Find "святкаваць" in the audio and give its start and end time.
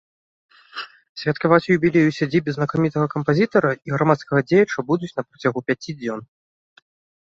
1.23-1.69